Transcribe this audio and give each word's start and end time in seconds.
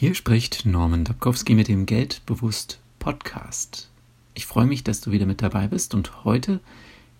Hier 0.00 0.14
spricht 0.14 0.64
Norman 0.64 1.04
Dabkowski 1.04 1.54
mit 1.54 1.68
dem 1.68 1.84
Geldbewusst 1.84 2.80
Podcast. 2.98 3.90
Ich 4.32 4.46
freue 4.46 4.64
mich, 4.64 4.82
dass 4.82 5.02
du 5.02 5.10
wieder 5.10 5.26
mit 5.26 5.42
dabei 5.42 5.68
bist 5.68 5.94
und 5.94 6.24
heute 6.24 6.60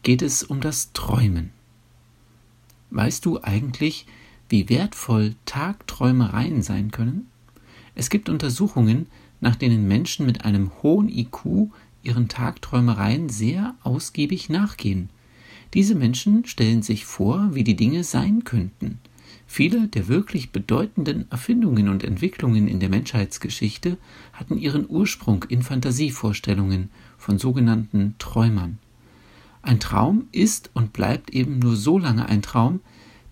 geht 0.02 0.22
es 0.22 0.42
um 0.42 0.62
das 0.62 0.94
Träumen. 0.94 1.50
Weißt 2.88 3.26
du 3.26 3.42
eigentlich, 3.42 4.06
wie 4.48 4.70
wertvoll 4.70 5.34
Tagträumereien 5.44 6.62
sein 6.62 6.90
können? 6.90 7.26
Es 7.94 8.08
gibt 8.08 8.30
Untersuchungen, 8.30 9.08
nach 9.42 9.56
denen 9.56 9.86
Menschen 9.86 10.24
mit 10.24 10.46
einem 10.46 10.70
hohen 10.82 11.10
IQ 11.10 11.68
ihren 12.02 12.28
Tagträumereien 12.28 13.28
sehr 13.28 13.74
ausgiebig 13.82 14.48
nachgehen. 14.48 15.10
Diese 15.74 15.94
Menschen 15.94 16.46
stellen 16.46 16.80
sich 16.80 17.04
vor, 17.04 17.50
wie 17.52 17.62
die 17.62 17.76
Dinge 17.76 18.04
sein 18.04 18.44
könnten. 18.44 19.00
Viele 19.52 19.88
der 19.88 20.06
wirklich 20.06 20.52
bedeutenden 20.52 21.28
Erfindungen 21.32 21.88
und 21.88 22.04
Entwicklungen 22.04 22.68
in 22.68 22.78
der 22.78 22.88
Menschheitsgeschichte 22.88 23.98
hatten 24.32 24.56
ihren 24.56 24.88
Ursprung 24.88 25.44
in 25.48 25.62
Fantasievorstellungen 25.62 26.88
von 27.18 27.36
sogenannten 27.36 28.14
Träumern. 28.20 28.78
Ein 29.60 29.80
Traum 29.80 30.28
ist 30.30 30.70
und 30.72 30.92
bleibt 30.92 31.30
eben 31.30 31.58
nur 31.58 31.74
so 31.74 31.98
lange 31.98 32.28
ein 32.28 32.42
Traum, 32.42 32.78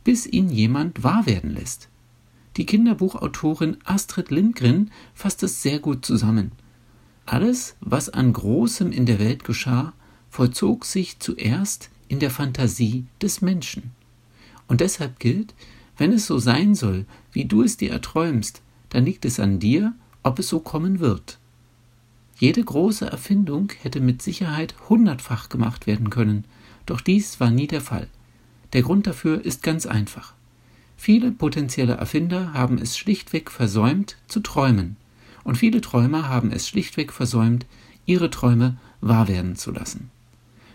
bis 0.02 0.27
ihn 0.27 0.51
jemand 0.51 1.05
wahr 1.05 1.25
werden 1.27 1.55
lässt. 1.55 1.89
Die 2.56 2.66
Kinderbuchautorin 2.66 3.77
Astrid 3.84 4.33
Lindgren 4.33 4.91
fasst 5.14 5.45
es 5.45 5.62
sehr 5.62 5.78
gut 5.78 6.05
zusammen. 6.05 6.50
Alles, 7.27 7.77
was 7.78 8.09
an 8.09 8.33
Großem 8.33 8.91
in 8.91 9.06
der 9.06 9.20
Welt 9.20 9.45
geschah, 9.45 9.92
vollzog 10.30 10.84
sich 10.84 11.20
zuerst 11.20 11.91
in 12.09 12.19
der 12.19 12.33
Fantasie 12.33 13.06
des 13.23 13.41
Menschen. 13.41 13.92
Und 14.66 14.80
deshalb 14.80 15.20
gilt, 15.20 15.55
wenn 15.98 16.12
es 16.12 16.27
so 16.27 16.38
sein 16.38 16.75
soll, 16.75 17.05
wie 17.33 17.45
du 17.45 17.62
es 17.62 17.77
dir 17.77 17.93
erträumst, 17.93 18.62
dann 18.89 19.05
liegt 19.05 19.25
es 19.25 19.39
an 19.39 19.59
dir, 19.59 19.93
ob 20.23 20.39
es 20.39 20.48
so 20.48 20.61
kommen 20.61 21.01
wird. 21.01 21.39
Jede 22.39 22.62
große 22.62 23.11
Erfindung 23.11 23.72
hätte 23.83 24.00
mit 24.00 24.22
Sicherheit 24.22 24.75
hundertfach 24.89 25.48
gemacht 25.48 25.87
werden 25.87 26.09
können, 26.09 26.45
doch 26.87 27.00
dies 27.00 27.41
war 27.41 27.50
nie 27.50 27.67
der 27.67 27.81
Fall. 27.81 28.06
Der 28.72 28.83
Grund 28.83 29.06
dafür 29.06 29.45
ist 29.45 29.62
ganz 29.62 29.87
einfach. 29.87 30.34
Viele 30.97 31.33
potenzielle 31.33 31.95
Erfinder 31.95 32.53
haben 32.53 32.78
es 32.78 32.97
schlichtweg 32.97 33.50
versäumt 33.50 34.17
zu 34.28 34.41
träumen, 34.41 34.97
und 35.44 35.56
viele 35.56 35.81
Träumer 35.81 36.28
haben 36.28 36.53
es 36.53 36.69
schlichtweg 36.69 37.12
versäumt, 37.12 37.67
ihre 38.06 38.31
Träume 38.31 38.77
wahr 39.00 39.28
werden 39.28 39.56
zu 39.56 39.72
lassen. 39.72 40.11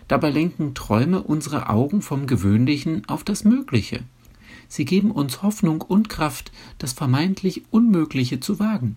Dabei 0.08 0.30
lenken 0.30 0.74
Träume 0.74 1.22
unsere 1.22 1.68
Augen 1.68 2.02
vom 2.02 2.26
Gewöhnlichen 2.26 3.08
auf 3.08 3.24
das 3.24 3.44
Mögliche. 3.44 4.00
Sie 4.68 4.84
geben 4.84 5.10
uns 5.10 5.42
Hoffnung 5.42 5.80
und 5.80 6.08
Kraft, 6.08 6.52
das 6.78 6.92
vermeintlich 6.92 7.62
Unmögliche 7.70 8.40
zu 8.40 8.58
wagen. 8.58 8.96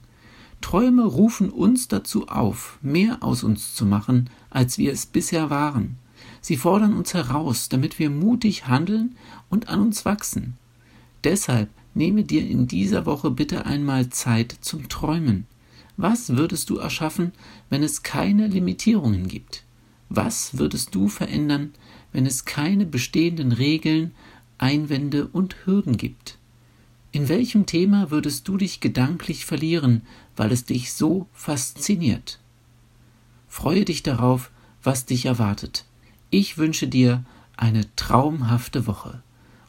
Träume 0.61 1.05
rufen 1.05 1.49
uns 1.49 1.87
dazu 1.87 2.27
auf, 2.27 2.79
mehr 2.81 3.21
aus 3.21 3.43
uns 3.43 3.75
zu 3.75 3.85
machen, 3.85 4.29
als 4.49 4.77
wir 4.77 4.91
es 4.91 5.05
bisher 5.05 5.49
waren. 5.49 5.97
Sie 6.41 6.57
fordern 6.57 6.93
uns 6.93 7.13
heraus, 7.13 7.69
damit 7.69 7.99
wir 7.99 8.09
mutig 8.09 8.67
handeln 8.67 9.15
und 9.49 9.69
an 9.69 9.81
uns 9.81 10.05
wachsen. 10.05 10.57
Deshalb 11.23 11.69
nehme 11.93 12.23
dir 12.23 12.47
in 12.47 12.67
dieser 12.67 13.05
Woche 13.05 13.31
bitte 13.31 13.65
einmal 13.65 14.09
Zeit 14.09 14.55
zum 14.61 14.87
Träumen. 14.89 15.45
Was 15.95 16.37
würdest 16.37 16.69
du 16.69 16.77
erschaffen, 16.77 17.31
wenn 17.69 17.83
es 17.83 18.03
keine 18.03 18.47
Limitierungen 18.47 19.27
gibt? 19.27 19.63
Was 20.09 20.57
würdest 20.57 20.95
du 20.95 21.07
verändern, 21.07 21.73
wenn 22.13 22.25
es 22.25 22.45
keine 22.45 22.85
bestehenden 22.85 23.51
Regeln, 23.51 24.13
Einwände 24.57 25.27
und 25.27 25.55
Hürden 25.65 25.97
gibt. 25.97 26.37
In 27.11 27.29
welchem 27.29 27.65
Thema 27.65 28.11
würdest 28.11 28.47
du 28.47 28.57
dich 28.57 28.79
gedanklich 28.79 29.45
verlieren, 29.45 30.01
weil 30.35 30.51
es 30.51 30.65
dich 30.65 30.93
so 30.93 31.27
fasziniert? 31.33 32.39
Freue 33.47 33.85
dich 33.85 34.03
darauf, 34.03 34.51
was 34.83 35.05
dich 35.05 35.25
erwartet. 35.25 35.85
Ich 36.29 36.57
wünsche 36.57 36.87
dir 36.87 37.23
eine 37.55 37.93
traumhafte 37.95 38.87
Woche. 38.87 39.21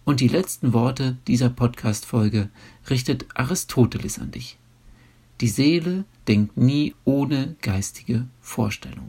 Und 0.04 0.20
die 0.20 0.28
letzten 0.28 0.72
Worte 0.72 1.16
dieser 1.26 1.50
Podcast-Folge 1.50 2.50
richtet 2.88 3.26
Aristoteles 3.34 4.18
an 4.18 4.30
dich. 4.30 4.58
Die 5.40 5.48
Seele 5.48 6.04
denkt 6.26 6.56
nie 6.56 6.94
ohne 7.04 7.56
geistige 7.62 8.26
Vorstellung. 8.40 9.06